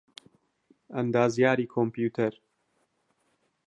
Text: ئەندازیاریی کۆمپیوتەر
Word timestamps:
ئەندازیاریی 0.95 1.71
کۆمپیوتەر 1.73 2.33